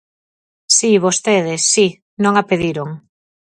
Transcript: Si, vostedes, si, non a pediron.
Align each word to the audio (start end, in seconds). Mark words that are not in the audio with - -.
Si, 0.77 0.91
vostedes, 1.05 1.61
si, 1.73 1.87
non 2.23 2.33
a 2.41 2.43
pediron. 2.49 2.89